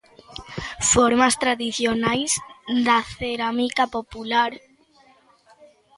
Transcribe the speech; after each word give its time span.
Formas 0.93 1.35
tradicionais 1.43 2.31
da 2.87 2.99
cerámica 3.17 3.83
popular. 3.95 4.51